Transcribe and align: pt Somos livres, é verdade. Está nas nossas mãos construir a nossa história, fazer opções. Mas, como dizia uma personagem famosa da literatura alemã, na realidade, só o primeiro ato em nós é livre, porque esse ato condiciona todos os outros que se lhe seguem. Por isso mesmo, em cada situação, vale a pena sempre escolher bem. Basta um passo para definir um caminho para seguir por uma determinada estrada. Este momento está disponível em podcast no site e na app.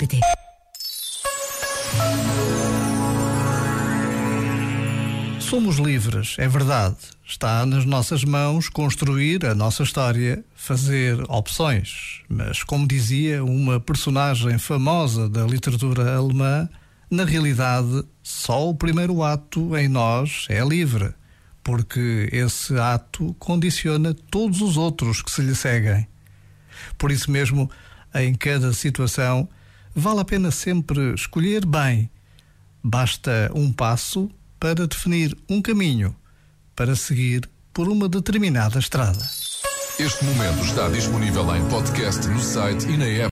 pt 0.00 0.20
Somos 5.38 5.76
livres, 5.76 6.36
é 6.38 6.48
verdade. 6.48 6.96
Está 7.26 7.66
nas 7.66 7.84
nossas 7.84 8.24
mãos 8.24 8.70
construir 8.70 9.44
a 9.44 9.54
nossa 9.54 9.82
história, 9.82 10.42
fazer 10.54 11.20
opções. 11.28 12.22
Mas, 12.28 12.62
como 12.62 12.88
dizia 12.88 13.44
uma 13.44 13.78
personagem 13.78 14.56
famosa 14.58 15.28
da 15.28 15.44
literatura 15.44 16.16
alemã, 16.16 16.68
na 17.10 17.24
realidade, 17.24 18.04
só 18.22 18.70
o 18.70 18.74
primeiro 18.74 19.22
ato 19.22 19.76
em 19.76 19.88
nós 19.88 20.46
é 20.48 20.64
livre, 20.64 21.12
porque 21.62 22.30
esse 22.32 22.78
ato 22.78 23.34
condiciona 23.38 24.14
todos 24.30 24.62
os 24.62 24.78
outros 24.78 25.20
que 25.20 25.30
se 25.30 25.42
lhe 25.42 25.54
seguem. 25.54 26.06
Por 26.96 27.10
isso 27.10 27.30
mesmo, 27.30 27.68
em 28.14 28.34
cada 28.34 28.72
situação, 28.72 29.48
vale 30.00 30.20
a 30.20 30.24
pena 30.24 30.50
sempre 30.50 31.14
escolher 31.14 31.64
bem. 31.64 32.10
Basta 32.82 33.50
um 33.54 33.70
passo 33.70 34.30
para 34.58 34.86
definir 34.86 35.36
um 35.48 35.60
caminho 35.60 36.16
para 36.74 36.96
seguir 36.96 37.48
por 37.72 37.88
uma 37.88 38.08
determinada 38.08 38.78
estrada. 38.78 39.22
Este 39.98 40.24
momento 40.24 40.64
está 40.64 40.88
disponível 40.88 41.54
em 41.54 41.62
podcast 41.68 42.26
no 42.26 42.40
site 42.40 42.88
e 42.88 42.96
na 42.96 43.04
app. 43.04 43.28